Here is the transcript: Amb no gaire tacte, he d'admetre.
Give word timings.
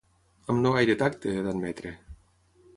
Amb 0.53 0.63
no 0.63 0.71
gaire 0.77 0.95
tacte, 1.03 1.37
he 1.37 1.45
d'admetre. 1.51 1.95